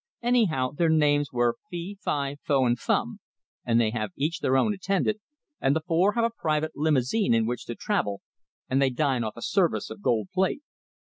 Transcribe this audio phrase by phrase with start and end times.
[0.23, 3.19] Anyhow, their names are Fe, Fi, Fo, and Fum,
[3.63, 5.21] and they have each their own attendant,
[5.59, 8.21] and the four have a private limousine in which to travel,
[8.67, 10.63] and they dine off a service of gold plate.